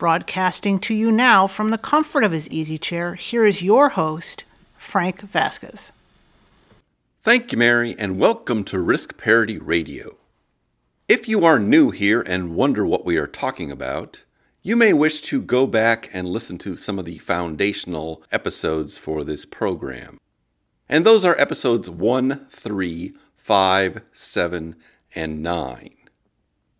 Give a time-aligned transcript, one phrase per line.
[0.00, 4.44] Broadcasting to you now from the comfort of his easy chair, here is your host,
[4.78, 5.92] Frank Vasquez.
[7.22, 10.16] Thank you, Mary, and welcome to Risk Parity Radio.
[11.06, 14.22] If you are new here and wonder what we are talking about,
[14.62, 19.22] you may wish to go back and listen to some of the foundational episodes for
[19.22, 20.16] this program.
[20.88, 24.76] And those are episodes 1, 3, 5, 7,
[25.14, 25.90] and 9.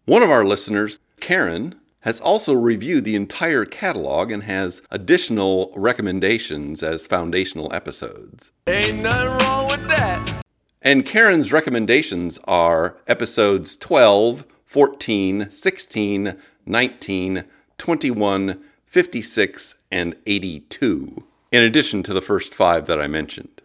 [0.07, 6.83] One of our listeners, Karen, has also reviewed the entire catalog and has additional recommendations
[6.83, 8.51] as foundational episodes.
[8.67, 10.43] Ain't nothing wrong with that.
[10.83, 17.45] And Karen's recommendations are episodes 12, 14, 16, 19,
[17.77, 23.61] 21, 56, and 82, in addition to the first five that I mentioned.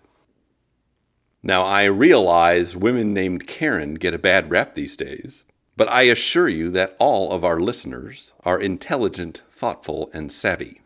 [1.42, 5.44] Now, I realize women named Karen get a bad rap these days,
[5.78, 10.82] but I assure you that all of our listeners are intelligent, thoughtful, and savvy.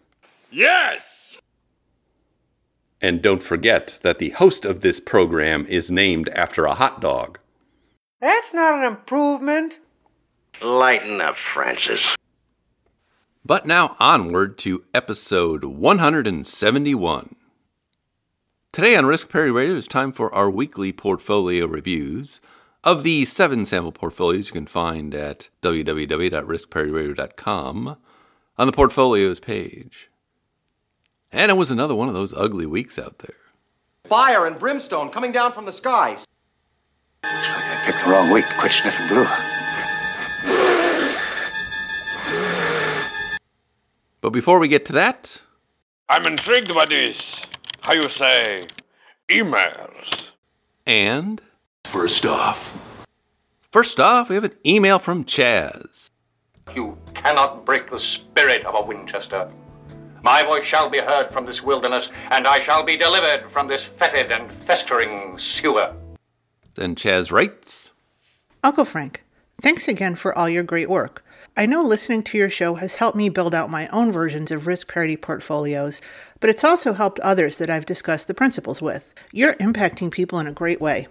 [0.51, 1.39] Yes!
[3.01, 7.39] And don't forget that the host of this program is named after a hot dog.
[8.19, 9.79] That's not an improvement.
[10.61, 12.15] Lighten up, Francis.
[13.45, 17.35] But now onward to episode 171.
[18.71, 22.41] Today on Risk Parity Radio, it's time for our weekly portfolio reviews.
[22.83, 27.97] Of the seven sample portfolios you can find at www.riskparityradio.com
[28.57, 30.09] on the portfolios page.
[31.31, 33.35] And it was another one of those ugly weeks out there.
[34.05, 36.25] Fire and brimstone coming down from the skies.
[37.23, 39.27] Looks like I picked the wrong week to quit sniffing glue.
[44.21, 45.41] But before we get to that,
[46.09, 47.41] I'm intrigued by this.
[47.81, 48.67] How you say?
[49.29, 50.31] Emails.
[50.85, 51.41] and
[51.91, 52.77] First off,
[53.71, 56.11] first off, we have an email from Chaz.
[56.75, 59.51] You cannot break the spirit of a Winchester.
[60.21, 63.85] My voice shall be heard from this wilderness, and I shall be delivered from this
[63.85, 65.95] fetid and festering sewer.
[66.75, 67.89] Then Chaz writes,
[68.63, 69.23] Uncle Frank,
[69.59, 71.25] thanks again for all your great work.
[71.57, 74.67] I know listening to your show has helped me build out my own versions of
[74.67, 76.01] risk parity portfolios,
[76.39, 79.11] but it's also helped others that I've discussed the principles with.
[79.33, 81.07] You're impacting people in a great way.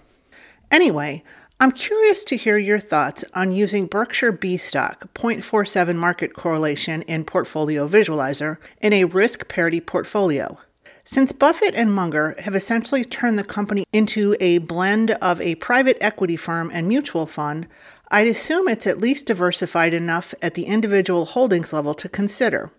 [0.71, 1.23] Anyway,
[1.61, 7.25] I'm curious to hear your thoughts on using Berkshire B stock 0.47 market correlation in
[7.25, 10.59] Portfolio Visualizer in a risk parity portfolio.
[11.05, 15.97] Since Buffett and Munger have essentially turned the company into a blend of a private
[16.03, 17.67] equity firm and mutual fund,
[18.09, 22.71] I'd assume it's at least diversified enough at the individual holdings level to consider.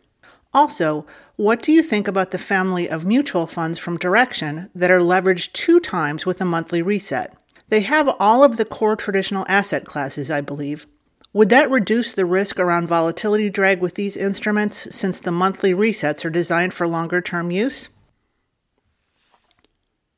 [0.53, 1.07] Also,
[1.37, 5.53] what do you think about the family of mutual funds from Direxion that are leveraged
[5.53, 7.35] two times with a monthly reset?
[7.69, 10.87] They have all of the core traditional asset classes, I believe.
[11.31, 16.25] Would that reduce the risk around volatility drag with these instruments since the monthly resets
[16.25, 17.89] are designed for longer term use?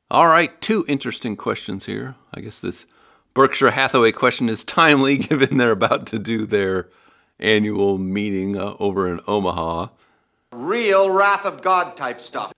[0.09, 2.15] All right, two interesting questions here.
[2.33, 2.85] I guess this
[3.33, 6.89] Berkshire Hathaway question is timely given they're about to do their
[7.39, 9.87] annual meeting uh, over in Omaha.
[10.53, 12.53] Real wrath of God type stuff.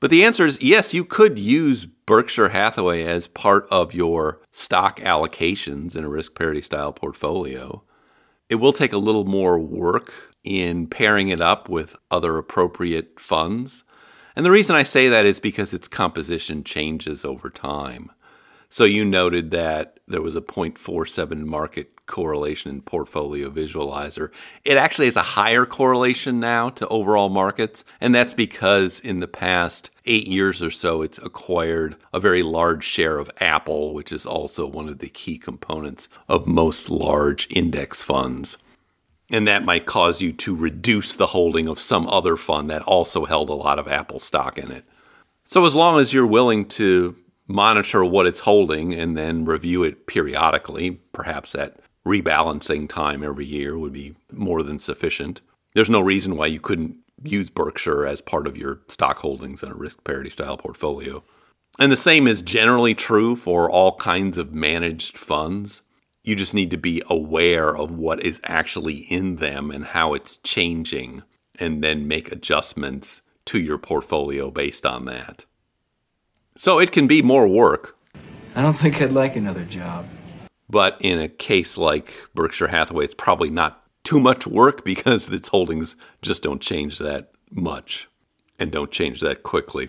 [0.00, 4.98] But the answer is yes, you could use Berkshire Hathaway as part of your stock
[5.00, 7.82] allocations in a risk parity style portfolio.
[8.48, 13.84] It will take a little more work in pairing it up with other appropriate funds.
[14.34, 18.10] And the reason I say that is because its composition changes over time.
[18.70, 24.30] So you noted that there was a 0.47 market correlation in Portfolio Visualizer.
[24.64, 29.28] It actually has a higher correlation now to overall markets, and that's because in the
[29.28, 34.26] past eight years or so, it's acquired a very large share of Apple, which is
[34.26, 38.58] also one of the key components of most large index funds.
[39.30, 43.24] And that might cause you to reduce the holding of some other fund that also
[43.24, 44.84] held a lot of Apple stock in it.
[45.44, 50.06] So, as long as you're willing to monitor what it's holding and then review it
[50.06, 51.76] periodically, perhaps at
[52.06, 55.40] rebalancing time every year would be more than sufficient.
[55.74, 59.70] There's no reason why you couldn't use Berkshire as part of your stock holdings in
[59.70, 61.22] a risk parity style portfolio.
[61.78, 65.82] And the same is generally true for all kinds of managed funds.
[66.24, 70.38] You just need to be aware of what is actually in them and how it's
[70.38, 71.22] changing
[71.58, 75.44] and then make adjustments to your portfolio based on that.
[76.56, 77.96] So it can be more work.
[78.54, 80.06] I don't think I'd like another job.
[80.70, 85.48] But in a case like Berkshire Hathaway, it's probably not too much work because its
[85.48, 88.08] holdings just don't change that much
[88.58, 89.88] and don't change that quickly.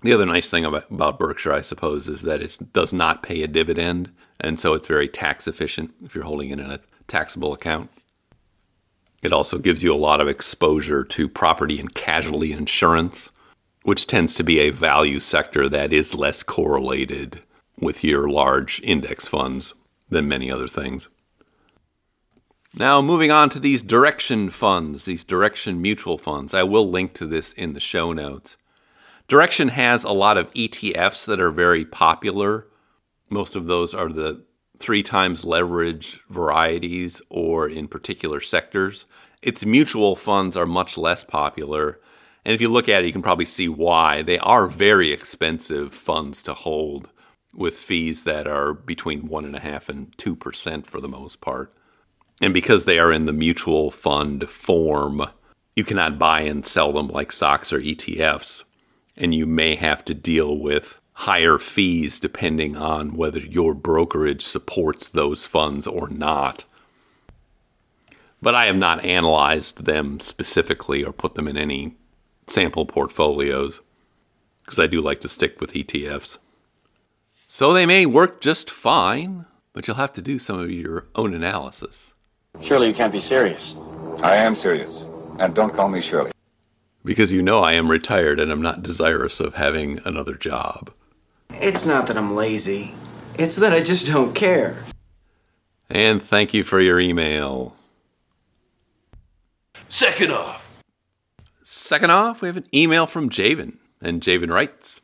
[0.00, 3.46] The other nice thing about, Berkshire, I suppose, is that it does not pay a
[3.46, 4.10] dividend,
[4.40, 7.88] and so it's very tax efficient if you're holding it in a taxable account.
[9.22, 13.30] It also gives you a lot of exposure to property and casualty insurance,
[13.84, 17.40] which tends to be a value sector that is less correlated
[17.80, 19.72] with your large index funds
[20.12, 21.08] than many other things.
[22.74, 26.54] Now, moving on to these Direxion funds, these Direxion mutual funds.
[26.54, 28.56] I will link to this in the show notes.
[29.28, 32.66] Direxion has a lot of ETFs that are very popular.
[33.28, 34.44] Most of those are the
[34.78, 39.04] three times leverage varieties or in particular sectors.
[39.42, 42.00] Its mutual funds are much less popular.
[42.44, 44.22] And if you look at it, you can probably see why.
[44.22, 47.10] They are very expensive funds to hold
[47.54, 51.72] with fees that are between 1.5 and 2% for the most part.
[52.40, 55.22] And because they are in the mutual fund form,
[55.76, 58.64] you cannot buy and sell them like stocks or ETFs.
[59.16, 65.08] And you may have to deal with higher fees depending on whether your brokerage supports
[65.08, 66.64] those funds or not.
[68.40, 71.96] But I have not analyzed them specifically or put them in any
[72.48, 73.80] sample portfolios
[74.64, 76.38] because I do like to stick with ETFs.
[77.54, 79.44] So they may work just fine,
[79.74, 82.14] but you'll have to do some of your own analysis.
[82.62, 83.74] Surely you can't be serious.
[84.22, 85.04] I am serious.
[85.38, 86.30] And don't call me Shirley.
[87.04, 90.92] Because you know I am retired and I'm not desirous of having another job.
[91.50, 92.94] It's not that I'm lazy,
[93.34, 94.82] it's that I just don't care.
[95.90, 97.76] And thank you for your email.
[99.90, 100.70] Second off.
[101.64, 103.76] Second off, we have an email from Javen.
[104.00, 105.02] And Javen writes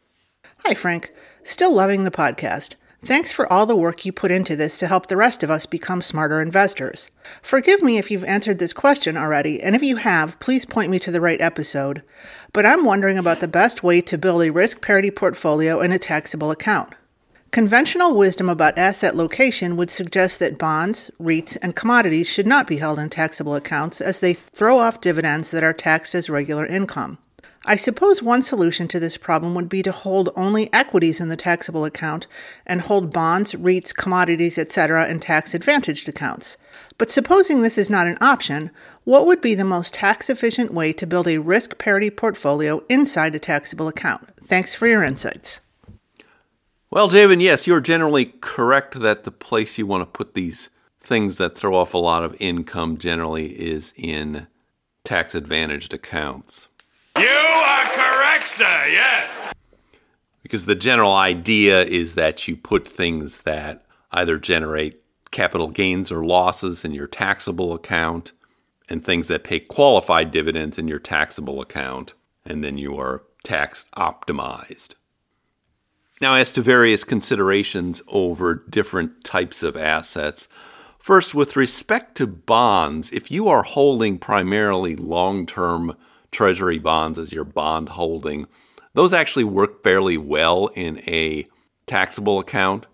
[0.65, 1.13] Hi, Frank.
[1.49, 2.75] Still loving the podcast.
[3.03, 5.65] Thanks for all the work you put into this to help the rest of us
[5.65, 7.11] become smarter investors.
[7.41, 10.99] Forgive me if you've answered this question already, and if you have, please point me
[10.99, 12.03] to the right episode.
[12.53, 15.99] But I'm wondering about the best way to build a risk parity portfolio in a
[15.99, 16.95] taxable account.
[17.51, 22.77] Conventional wisdom about asset location would suggest that bonds, REITs, and commodities should not be
[22.77, 27.17] held in taxable accounts as they throw off dividends that are taxed as regular income.
[27.69, 31.37] I suppose one solution to this problem would be to hold only equities in the
[31.37, 32.27] taxable account
[32.65, 35.07] and hold bonds, REITs, commodities, etc.
[35.07, 36.57] in tax advantaged accounts.
[36.97, 38.71] But supposing this is not an option,
[39.05, 43.35] what would be the most tax efficient way to build a risk parity portfolio inside
[43.35, 44.27] a taxable account?
[44.41, 45.61] Thanks for your insights.
[46.91, 50.71] Well, Javen, yes, you're generally correct that the place you want to put these
[51.03, 54.47] things that throw off a lot of income generally is in
[55.05, 56.69] tax advantaged accounts.
[57.21, 59.53] You are correct, sir, yes.
[60.43, 66.25] Because the general idea is that you put things that either generate capital gains or
[66.25, 68.33] losses in your taxable account
[68.89, 73.85] and things that pay qualified dividends in your taxable account, and then you are tax
[73.97, 74.95] optimized.
[76.21, 80.49] Now, as to various considerations over different types of assets,
[80.99, 85.97] first, with respect to bonds, if you are holding primarily long term
[86.31, 88.47] treasury bonds as your bond holding,
[88.95, 91.47] those actually work fairly well in a
[91.87, 92.87] taxable account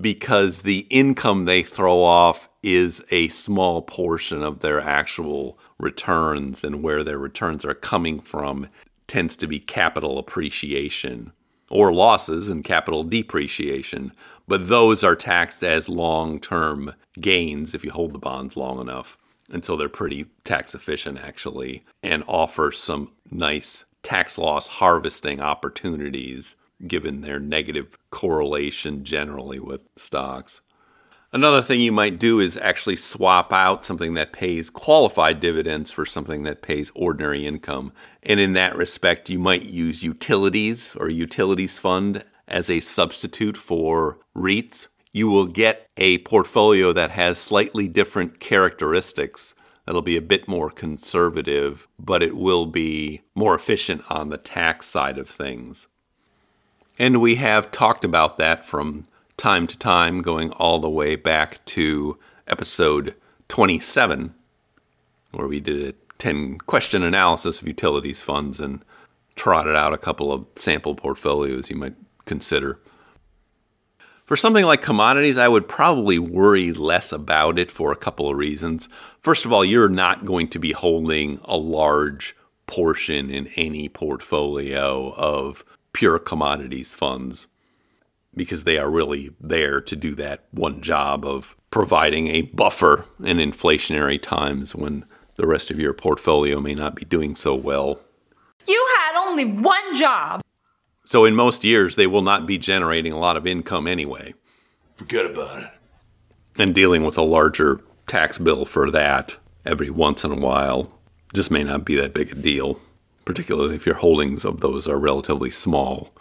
[0.00, 6.82] because the income they throw off is a small portion of their actual returns, and
[6.82, 8.68] where their returns are coming from
[9.06, 11.32] tends to be capital appreciation
[11.70, 14.12] or losses and capital depreciation.
[14.46, 19.18] But those are taxed as long term gains if you hold the bonds long enough.
[19.50, 26.54] And so they're pretty tax efficient, actually, and offer some nice tax loss harvesting opportunities
[26.86, 30.60] given their negative correlation generally with stocks.
[31.30, 36.06] Another thing you might do is actually swap out something that pays qualified dividends for
[36.06, 37.92] something that pays ordinary income.
[38.22, 44.18] And in that respect, you might use utilities or utilities fund as a substitute for
[44.34, 44.86] REITs
[45.18, 49.54] you will get a portfolio that has slightly different characteristics.
[49.84, 54.86] That'll be a bit more conservative, but it will be more efficient on the tax
[54.86, 55.88] side of things.
[56.98, 59.06] And we have talked about that from
[59.36, 63.14] time to time, going all the way back to episode
[63.48, 64.34] 27,
[65.32, 68.84] where we did a 10 question analysis of utilities funds and
[69.36, 71.94] trotted out a couple of sample portfolios you might
[72.24, 72.80] consider.
[74.28, 78.36] For something like commodities, I would probably worry less about it for a couple of
[78.36, 78.86] reasons.
[79.22, 85.14] First of all, you're not going to be holding a large portion in any portfolio
[85.14, 87.46] of pure commodities funds
[88.34, 93.38] because they are really there to do that one job of providing a buffer in
[93.38, 95.06] inflationary times when
[95.36, 97.98] the rest of your portfolio may not be doing so well.
[98.66, 100.42] You had only one job.
[101.08, 104.34] So, in most years, they will not be generating a lot of income anyway.
[104.96, 105.70] Forget about it.
[106.58, 110.92] And dealing with a larger tax bill for that every once in a while
[111.32, 112.78] just may not be that big a deal,
[113.24, 116.12] particularly if your holdings of those are relatively small.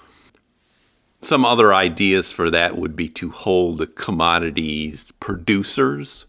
[1.20, 6.24] Some other ideas for that would be to hold the commodities producers,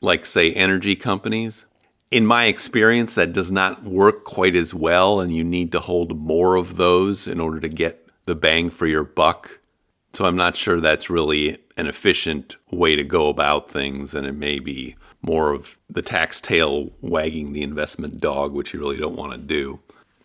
[0.00, 1.66] like, say, energy companies.
[2.10, 6.18] In my experience, that does not work quite as well, and you need to hold
[6.18, 9.60] more of those in order to get the bang for your buck.
[10.14, 14.32] So I'm not sure that's really an efficient way to go about things, and it
[14.32, 19.16] may be more of the tax tail wagging the investment dog, which you really don't
[19.16, 19.80] want to do.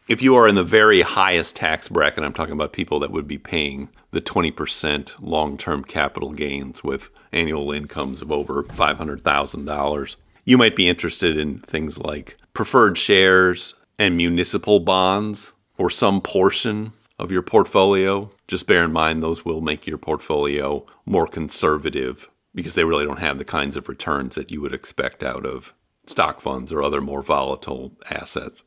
[0.08, 3.28] If you are in the very highest tax bracket, I'm talking about people that would
[3.28, 10.16] be paying the 20% long term capital gains with annual incomes of over $500,000.
[10.45, 16.93] You might be interested in things like preferred shares and municipal bonds or some portion
[17.17, 18.29] of your portfolio.
[18.47, 23.19] Just bear in mind, those will make your portfolio more conservative because they really don't
[23.19, 25.73] have the kinds of returns that you would expect out of
[26.05, 28.63] stock funds or other more volatile assets.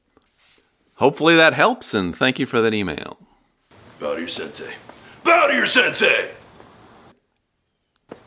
[0.94, 3.18] Hopefully that helps, and thank you for that email.
[4.00, 4.72] Bow to your sensei.
[5.22, 6.30] Bow to your sensei!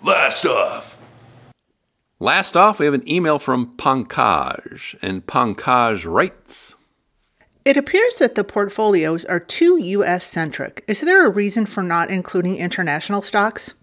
[0.03, 0.98] Last off.
[2.21, 6.75] Last off, we have an email from Pankaj, and Pankaj writes
[7.63, 10.25] It appears that the portfolios are too U.S.
[10.25, 10.83] centric.
[10.85, 13.73] Is there a reason for not including international stocks?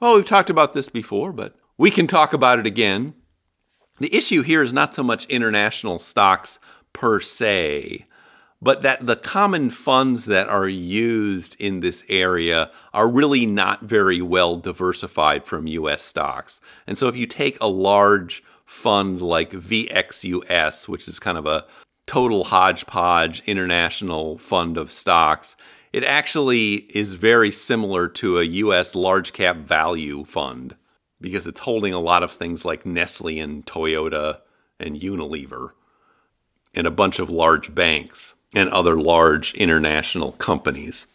[0.00, 3.14] Well, we've talked about this before, but we can talk about it again.
[4.00, 6.58] The issue here is not so much international stocks
[6.92, 8.06] per se,
[8.64, 14.22] but that the common funds that are used in this area are really not very
[14.22, 16.62] well diversified from US stocks.
[16.86, 21.66] And so if you take a large fund like VXUS, which is kind of a
[22.06, 25.56] total hodgepodge international fund of stocks,
[25.92, 30.74] it actually is very similar to a US large cap value fund
[31.20, 34.38] because it's holding a lot of things like Nestle and Toyota
[34.80, 35.72] and Unilever
[36.74, 41.06] and a bunch of large banks and other large international companies.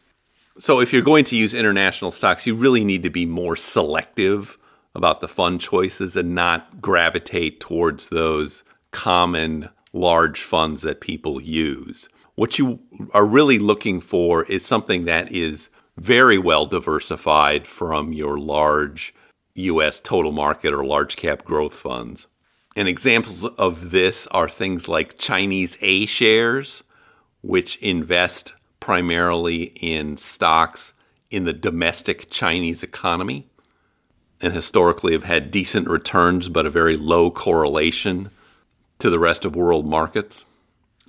[0.57, 4.57] So, if you're going to use international stocks, you really need to be more selective
[4.93, 12.09] about the fund choices and not gravitate towards those common large funds that people use.
[12.35, 12.79] What you
[13.13, 19.13] are really looking for is something that is very well diversified from your large
[19.55, 22.27] US total market or large cap growth funds.
[22.75, 26.83] And examples of this are things like Chinese A shares,
[27.41, 30.93] which invest primarily in stocks
[31.29, 33.47] in the domestic Chinese economy
[34.41, 38.29] and historically have had decent returns but a very low correlation
[38.97, 40.45] to the rest of world markets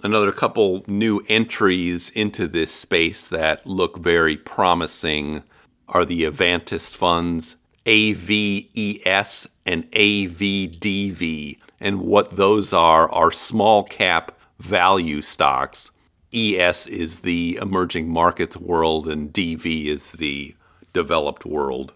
[0.02, 5.42] another couple new entries into this space that look very promising
[5.88, 7.56] are the Avantis funds
[7.86, 11.58] AVES and AVDV.
[11.80, 15.90] And what those are are small cap value stocks.
[16.32, 20.54] ES is the emerging markets world, and DV is the
[20.92, 21.92] developed world.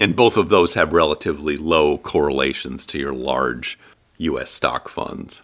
[0.00, 3.78] And both of those have relatively low correlations to your large
[4.18, 5.42] US stock funds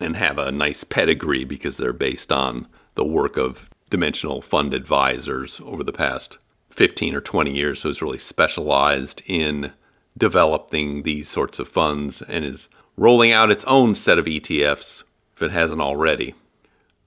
[0.00, 5.60] and have a nice pedigree because they're based on the work of dimensional fund advisors
[5.64, 6.38] over the past
[6.70, 9.72] 15 or 20 years who's really specialized in
[10.16, 15.04] developing these sorts of funds and is rolling out its own set of ETFs
[15.36, 16.34] if it hasn't already.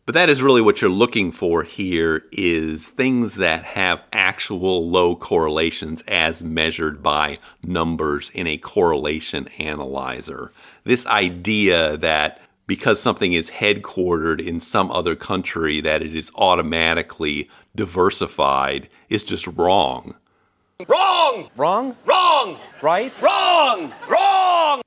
[0.05, 5.15] But that is really what you're looking for here is things that have actual low
[5.15, 10.51] correlations as measured by numbers in a correlation analyzer.
[10.83, 17.49] This idea that because something is headquartered in some other country that it is automatically
[17.75, 20.15] diversified is just wrong.
[20.87, 21.49] Wrong!
[21.55, 21.95] Wrong?
[22.05, 22.59] Wrong!
[22.81, 23.19] Right?
[23.21, 23.91] Wrong!
[24.07, 24.84] Wrong!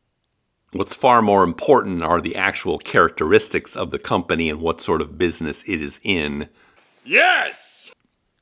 [0.72, 5.16] What's far more important are the actual characteristics of the company and what sort of
[5.16, 6.48] business it is in.
[7.04, 7.90] Yes!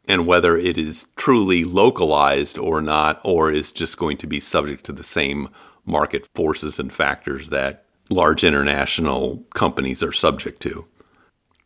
[0.08, 4.84] And whether it is truly localized or not, or is just going to be subject
[4.84, 5.48] to the same
[5.84, 10.86] market forces and factors that large international companies are subject to.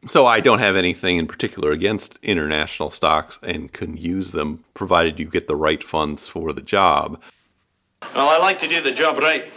[0.08, 5.18] So I don't have anything in particular against international stocks and can use them provided
[5.18, 7.20] you get the right funds for the job.
[8.14, 9.52] Well, I like to do the job right.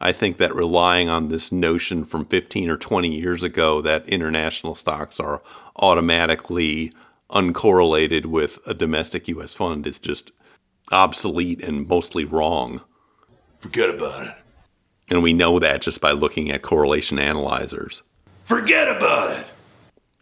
[0.00, 4.74] I think that relying on this notion from 15 or 20 years ago that international
[4.74, 5.42] stocks are
[5.76, 6.92] automatically
[7.30, 9.54] uncorrelated with a domestic U.S.
[9.54, 10.32] fund is just
[10.90, 12.80] obsolete and mostly wrong.
[13.60, 14.34] Forget about it.
[15.10, 18.02] And we know that just by looking at correlation analyzers.
[18.44, 19.46] Forget about it.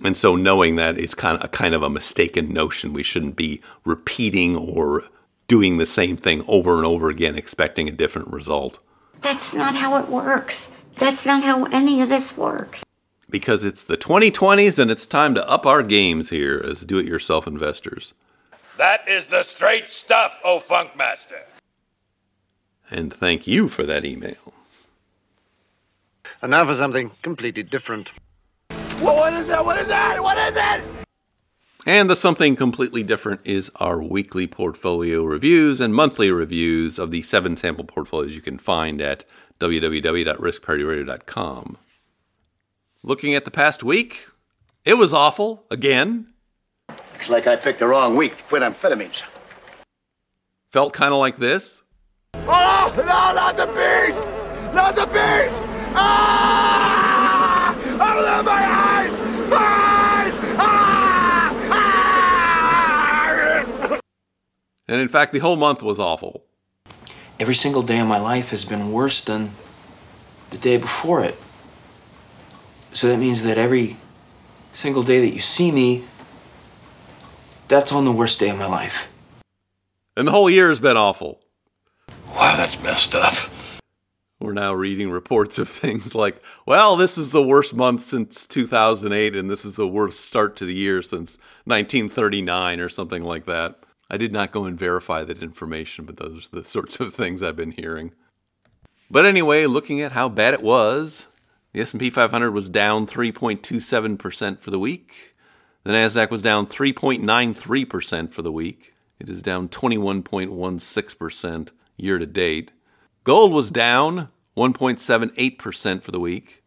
[0.04, 3.36] And so knowing that it's kind of a kind of a mistaken notion, we shouldn't
[3.36, 5.04] be repeating or
[5.46, 8.78] doing the same thing over and over again expecting a different result.
[9.22, 10.70] That's not how it works.
[10.96, 12.84] That's not how any of this works.
[13.30, 17.06] Because it's the 2020s and it's time to up our games here as do it
[17.06, 18.14] yourself investors.
[18.76, 21.42] That is the straight stuff, O Funkmaster.
[22.90, 24.54] And thank you for that email.
[26.40, 28.12] And now for something completely different.
[29.02, 29.64] Well, what is that?
[29.64, 30.22] What is that?
[30.22, 31.07] What is it?
[31.88, 37.22] And the something completely different is our weekly portfolio reviews and monthly reviews of the
[37.22, 39.24] seven sample portfolios you can find at
[39.58, 41.78] www.riskparityradio.com.
[43.02, 44.28] Looking at the past week,
[44.84, 46.26] it was awful again.
[46.90, 49.22] Looks like I picked the wrong week to quit amphetamines.
[50.70, 51.80] Felt kind of like this.
[52.34, 54.14] Oh, no, not the bees!
[54.74, 55.58] Not the bees!
[55.94, 57.74] Ah!
[57.74, 59.14] Open my eyes!
[59.50, 60.38] Eyes!
[60.58, 61.54] Ah!
[61.70, 61.98] Ah!
[64.88, 66.44] And in fact, the whole month was awful.
[67.38, 69.52] Every single day of my life has been worse than
[70.50, 71.36] the day before it.
[72.92, 73.98] So that means that every
[74.72, 76.04] single day that you see me,
[77.68, 79.08] that's on the worst day of my life.
[80.16, 81.40] And the whole year has been awful.
[82.34, 83.34] Wow, that's messed up.
[84.40, 89.36] We're now reading reports of things like, well, this is the worst month since 2008,
[89.36, 93.80] and this is the worst start to the year since 1939, or something like that.
[94.10, 97.42] I did not go and verify that information, but those are the sorts of things
[97.42, 98.12] I've been hearing.
[99.10, 101.26] But anyway, looking at how bad it was,
[101.72, 105.34] the S&P 500 was down 3.27% for the week.
[105.84, 108.94] The Nasdaq was down 3.93% for the week.
[109.18, 112.72] It is down 21.16% year to date.
[113.24, 116.62] Gold was down 1.78% for the week.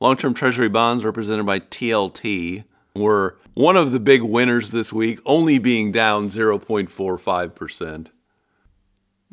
[0.00, 5.20] Long term Treasury bonds, represented by TLT, were one of the big winners this week,
[5.26, 8.10] only being down 0.45%.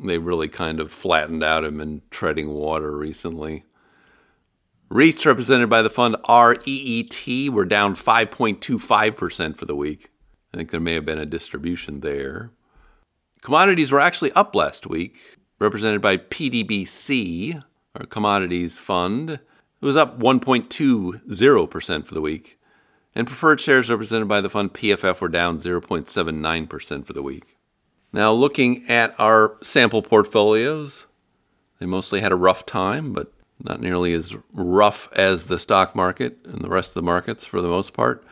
[0.00, 3.64] They really kind of flattened out and been treading water recently.
[4.90, 10.10] REITs, represented by the fund REET, were down 5.25% for the week.
[10.52, 12.52] I think there may have been a distribution there.
[13.42, 17.62] Commodities were actually up last week, represented by PDBC,
[17.94, 19.30] our commodities fund.
[19.30, 19.42] It
[19.80, 22.57] was up 1.20% for the week.
[23.14, 27.56] And preferred shares represented by the fund PFF were down 0.79% for the week.
[28.12, 31.06] Now, looking at our sample portfolios,
[31.78, 36.38] they mostly had a rough time, but not nearly as rough as the stock market
[36.44, 38.24] and the rest of the markets for the most part.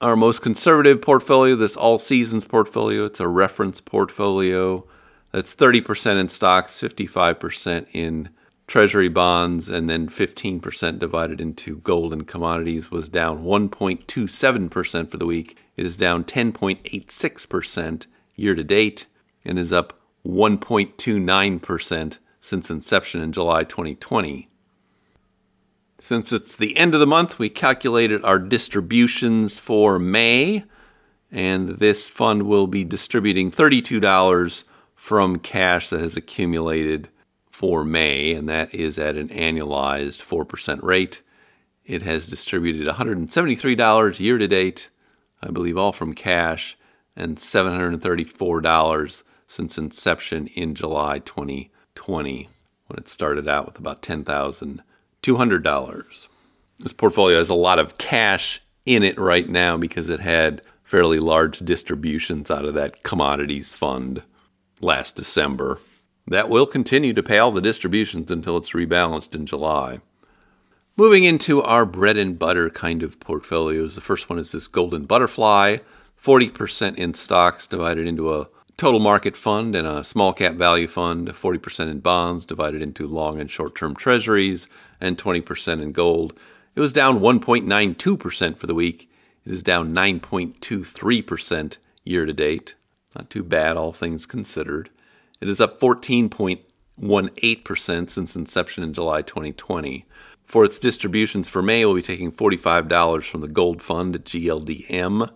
[0.00, 4.84] Our most conservative portfolio, this all seasons portfolio, it's a reference portfolio
[5.32, 8.30] that's 30% in stocks, 55% in
[8.68, 15.26] treasury bonds, and then 15% divided into gold and commodities, was down 1.27% for the
[15.26, 15.56] week.
[15.76, 19.06] It is down 10.86% year to date
[19.44, 24.48] and is up 1.29% since inception in July 2020.
[25.98, 30.64] Since it's the end of the month, we calculated our distributions for May,
[31.32, 37.08] and this fund will be distributing $32 from cash that has accumulated
[37.58, 41.22] for May, and that is at an annualized 4% rate.
[41.84, 44.90] It has distributed $173 year to date,
[45.42, 46.78] I believe all from cash,
[47.16, 52.48] and $734 since inception in July 2020,
[52.86, 56.28] when it started out with about $10,200.
[56.78, 61.18] This portfolio has a lot of cash in it right now because it had fairly
[61.18, 64.22] large distributions out of that commodities fund
[64.80, 65.80] last December.
[66.28, 70.00] That will continue to pay all the distributions until it's rebalanced in July.
[70.94, 75.06] Moving into our bread and butter kind of portfolios, the first one is this Golden
[75.06, 75.78] Butterfly,
[76.22, 81.28] 40% in stocks divided into a total market fund and a small cap value fund,
[81.28, 84.66] 40% in bonds divided into long and short term treasuries,
[85.00, 86.38] and 20% in gold.
[86.74, 89.10] It was down 1.92% for the week.
[89.46, 92.74] It is down 9.23% year to date.
[93.16, 94.90] Not too bad, all things considered.
[95.40, 100.04] It is up 14.18% since inception in July 2020.
[100.44, 105.30] For its distributions for May, we'll be taking $45 from the Gold Fund at GLDM,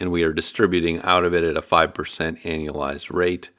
[0.00, 1.92] and we are distributing out of it at a 5%
[2.42, 3.50] annualized rate.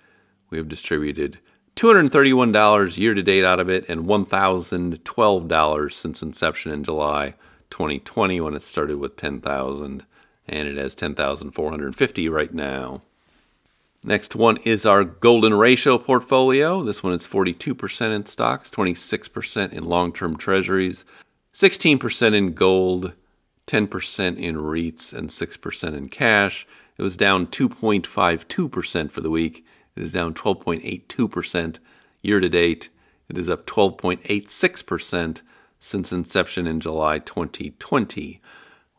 [0.49, 1.37] We have distributed
[1.75, 7.35] $231 year to date out of it and $1,012 since inception in July
[7.69, 10.03] 2020 when it started with 10,000
[10.47, 13.03] and it has 10,450 right now.
[14.07, 16.81] Next one is our golden ratio portfolio.
[16.81, 21.03] This one is 42% in stocks, 26% in long term treasuries,
[21.53, 23.11] 16% in gold,
[23.67, 26.65] 10% in REITs, and 6% in cash.
[26.97, 29.65] It was down 2.52% for the week.
[29.97, 31.79] It is down 12.82%
[32.21, 32.87] year to date.
[33.27, 35.41] It is up 12.86%
[35.81, 38.39] since inception in July 2020.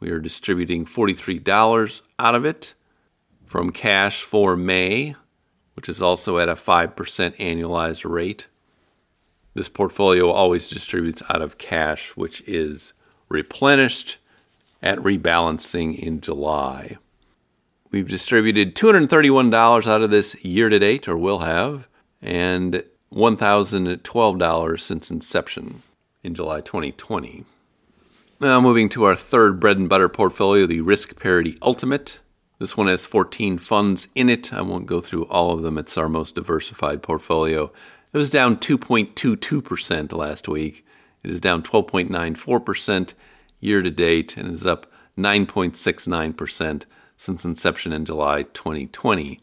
[0.00, 2.74] We are distributing $43 out of it
[3.48, 5.16] from cash for May,
[5.74, 6.94] which is also at a 5%
[7.36, 8.46] annualized rate.
[9.54, 12.92] This portfolio always distributes out of cash, which is
[13.28, 14.18] replenished
[14.82, 16.98] at rebalancing in July.
[17.90, 21.88] We've distributed $231 out of this year to date, or will have,
[22.20, 25.82] and $1,012 since inception
[26.22, 27.44] in July 2020.
[28.40, 32.20] Now, moving to our third bread and butter portfolio, the Risk Parity Ultimate.
[32.58, 34.52] This one has 14 funds in it.
[34.52, 35.78] I won't go through all of them.
[35.78, 37.70] It's our most diversified portfolio.
[38.12, 40.84] It was down 2.22% last week.
[41.22, 43.14] It is down 12.94%
[43.60, 46.84] year to date and is up 9.69%
[47.16, 49.40] since inception in July 2020.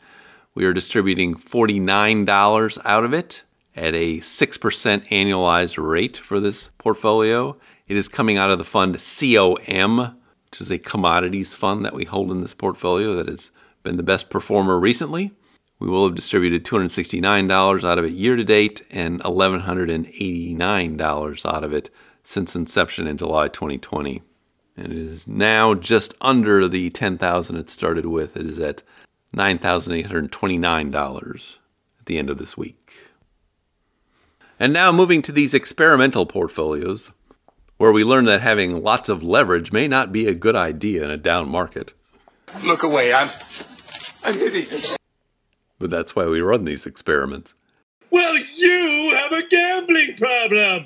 [0.54, 3.44] We are distributing $49 out of it
[3.76, 7.58] at a 6% annualized rate for this portfolio.
[7.88, 10.18] It is coming out of the fund COM,
[10.56, 13.52] which is a commodities fund that we hold in this portfolio that has
[13.84, 15.34] been the best performer recently.
[15.80, 21.74] We will have distributed $269 out of it year to date and $1,189 out of
[21.74, 21.90] it
[22.24, 24.22] since inception in July 2020.
[24.78, 28.38] And it is now just under the 10,000 it started with.
[28.38, 28.82] It is at
[29.36, 31.58] $9,829
[32.00, 33.10] at the end of this week.
[34.58, 37.12] And now moving to these experimental portfolios
[37.78, 41.12] where we learn that having lots of leverage may not be a good idea in
[41.12, 41.94] a down market.
[42.64, 43.30] Look away, I'm.
[44.24, 44.98] I'm hideous.
[45.78, 47.54] But that's why we run these experiments.
[48.10, 50.86] Well, you have a gambling problem.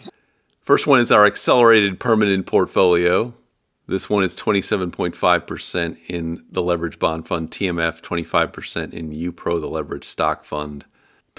[0.62, 3.34] First one is our accelerated permanent portfolio.
[3.88, 10.06] This one is 27.5% in the leverage bond fund TMF, 25% in UPRO, the leverage
[10.06, 10.86] stock fund,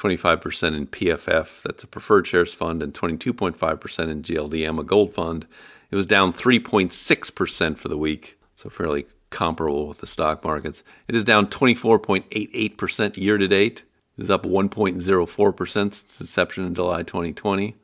[0.01, 5.47] 25% in PFF, that's a preferred shares fund, and 22.5% in GLDM, a gold fund.
[5.91, 10.83] It was down 3.6% for the week, so fairly comparable with the stock markets.
[11.07, 13.83] It is down 24.88% year to date.
[14.17, 17.77] It is up 1.04% since inception in July 2020,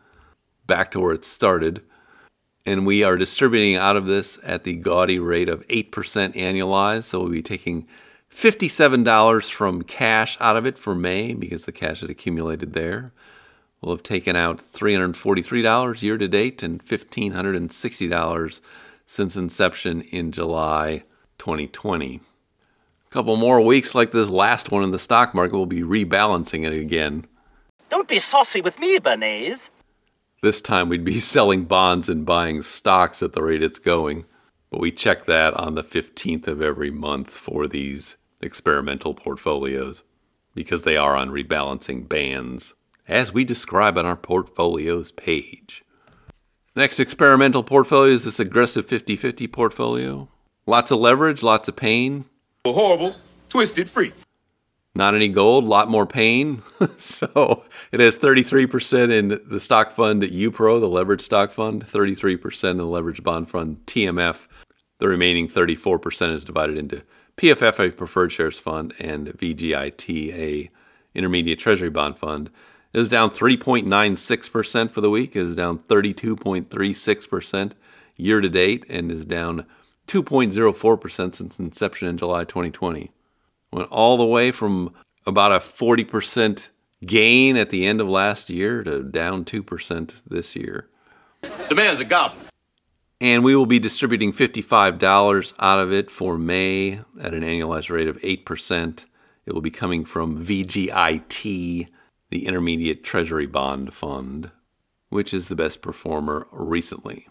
[0.66, 1.82] back to where it started.
[2.64, 5.90] And we are distributing out of this at the gaudy rate of 8%
[6.34, 7.04] annualized.
[7.04, 7.86] So we'll be taking
[8.36, 13.12] $57 from cash out of it for May because the cash had accumulated there.
[13.80, 18.60] We'll have taken out $343 year to date and $1,560
[19.06, 21.04] since inception in July
[21.38, 22.16] 2020.
[22.16, 26.66] A couple more weeks like this last one in the stock market, we'll be rebalancing
[26.66, 27.26] it again.
[27.88, 29.70] Don't be saucy with me, Bearnaise.
[30.42, 34.26] This time we'd be selling bonds and buying stocks at the rate it's going.
[34.70, 40.02] But we check that on the 15th of every month for these experimental portfolios
[40.54, 42.74] because they are on rebalancing bands,
[43.06, 45.84] as we describe on our portfolios page.
[46.74, 50.28] Next experimental portfolio is this aggressive 50 50 portfolio.
[50.66, 52.24] Lots of leverage, lots of pain.
[52.66, 53.16] Horrible,
[53.48, 54.12] twisted freak.
[54.96, 56.62] Not any gold, a lot more pain.
[56.96, 62.76] so it has 33% in the stock fund UPRO, the leverage stock fund, 33% in
[62.78, 64.46] the leverage bond fund TMF.
[64.98, 67.02] The remaining 34% is divided into
[67.36, 70.70] PFF, a preferred shares fund, and VGIT, a
[71.14, 72.50] intermediate treasury bond fund.
[72.94, 75.36] is down 3.96% for the week.
[75.36, 77.72] is down 32.36%
[78.16, 79.66] year to date and is down
[80.08, 83.10] 2.04% since inception in July 2020.
[83.72, 84.94] Went all the way from
[85.26, 86.68] about a 40%
[87.04, 90.88] gain at the end of last year to down 2% this year.
[91.68, 92.45] The man's a goblin.
[93.20, 98.08] And we will be distributing $55 out of it for May at an annualized rate
[98.08, 99.04] of 8%.
[99.46, 101.88] It will be coming from VGIT,
[102.30, 104.50] the Intermediate Treasury Bond Fund,
[105.08, 107.26] which is the best performer recently.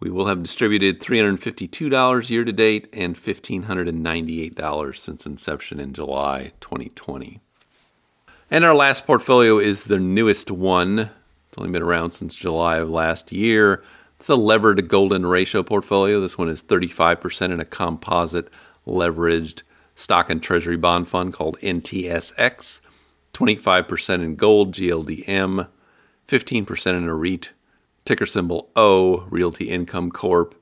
[0.00, 7.40] We will have distributed $352 year to date and $1,598 since inception in July 2020.
[8.50, 10.98] And our last portfolio is the newest one.
[10.98, 13.84] It's only been around since July of last year
[14.18, 16.20] It's a levered golden ratio portfolio.
[16.20, 18.48] This one is 35% in a composite
[18.84, 19.62] leveraged
[19.94, 22.80] stock and treasury bond fund called NTSX,
[23.32, 25.68] 25% in gold GLDM,
[26.26, 27.52] 15% in a REIT,
[28.04, 30.56] ticker symbol O, Realty Income Corp,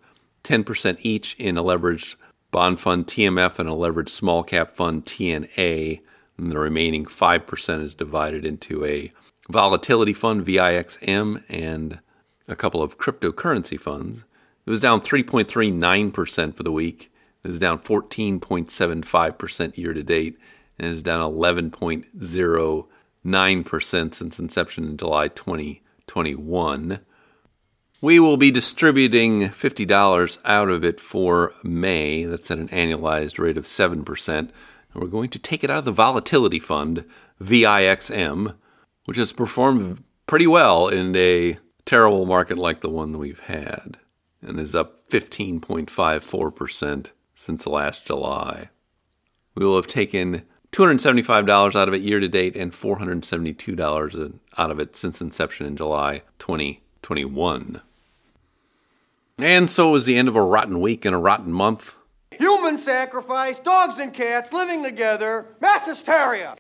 [0.44, 2.16] 10% each in a leveraged
[2.50, 6.02] bond fund TMF and a leveraged small cap fund TNA,
[6.36, 9.10] and the remaining 5% is divided into a
[9.48, 12.00] volatility fund VIXM and
[12.48, 14.24] a couple of cryptocurrency funds.
[14.66, 17.12] It was down 3.39% for the week.
[17.44, 20.38] It was down 14.75% year to date
[20.78, 27.00] and is down 11.09% since inception in July 2021.
[28.02, 32.24] We will be distributing $50 out of it for May.
[32.24, 34.38] That's at an annualized rate of 7%.
[34.38, 34.52] And
[34.94, 37.06] we're going to take it out of the Volatility Fund,
[37.42, 38.54] VIXM,
[39.06, 43.96] which has performed pretty well in a terrible market like the one we've had
[44.42, 48.68] and is up 15.54% since last July.
[49.55, 54.79] We will have taken $275 out of it year to date and $472 out of
[54.79, 57.81] it since inception in July 2021.
[59.38, 61.96] And so is the end of a rotten week and a rotten month.
[62.33, 66.57] Human sacrifice, dogs and cats living together, mass hysteria.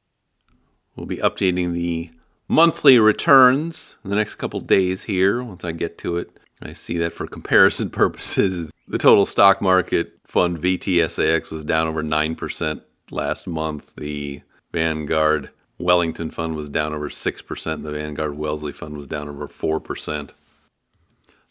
[0.94, 2.10] We'll be updating the
[2.48, 6.30] monthly returns in the next couple days here once I get to it.
[6.62, 12.02] I see that for comparison purposes, the total stock market fund VTSAX was down over
[12.02, 12.80] 9%
[13.10, 13.94] last month.
[13.96, 17.82] The Vanguard Wellington fund was down over 6%.
[17.82, 20.30] The Vanguard Wellesley fund was down over 4%.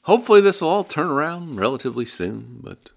[0.04, 2.92] Hopefully, this will all turn around relatively soon, but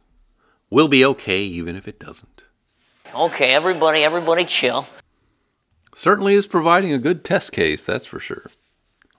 [0.69, 2.45] we'll be okay even if it doesn't.
[3.15, 4.87] Okay, everybody, everybody chill.
[5.99, 8.53] Certainly is providing a good test case, that's for sure.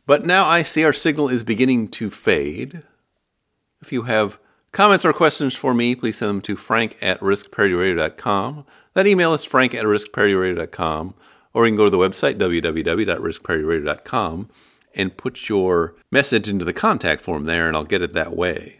[0.05, 2.83] But now I see our signal is beginning to fade.
[3.81, 4.39] If you have
[4.71, 8.65] comments or questions for me, please send them to frank at riskparityradio.com.
[8.93, 11.15] That email is frank at riskparityradio.com.
[11.53, 14.49] Or you can go to the website, www.riskparityradio.com
[14.95, 18.79] and put your message into the contact form there, and I'll get it that way.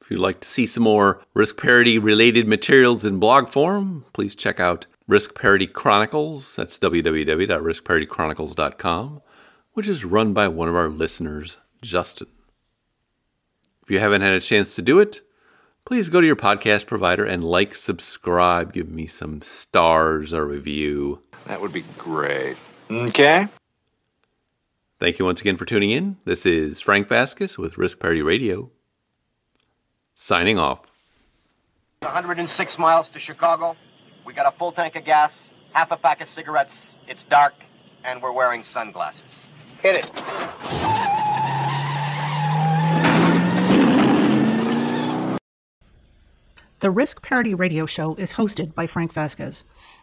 [0.00, 4.34] If you'd like to see some more risk parity related materials in blog form, please
[4.34, 6.56] check out Risk Parity Chronicles.
[6.56, 9.22] That's www.riskparitychronicles.com,
[9.74, 12.28] which is run by one of our listeners, Justin.
[13.82, 15.20] If you haven't had a chance to do it,
[15.84, 21.20] please go to your podcast provider and like, subscribe, give me some stars or review.
[21.46, 22.56] That would be great.
[22.90, 23.46] Okay.
[24.98, 26.16] Thank you once again for tuning in.
[26.24, 28.70] This is Frank Vasquez with Risk Parity Radio.
[30.14, 30.80] Signing off.
[32.00, 33.76] 106 miles to Chicago.
[34.24, 36.92] We got a full tank of gas, half a pack of cigarettes.
[37.06, 37.52] It's dark,
[38.04, 39.48] and we're wearing sunglasses.
[39.82, 40.10] Hit it.
[46.80, 49.64] The Risk Parity Radio Show is hosted by Frank Vasquez.